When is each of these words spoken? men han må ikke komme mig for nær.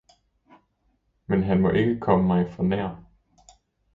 men 1.27 1.43
han 1.43 1.61
må 1.61 1.69
ikke 1.69 1.99
komme 1.99 2.27
mig 2.27 2.53
for 2.53 2.63
nær. 2.63 3.03